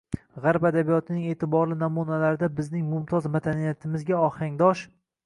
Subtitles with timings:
[0.43, 4.83] G‘arb adabiyotining e’tiborli namunalarida bizning mumtoz madaniyatimizga ohangdosh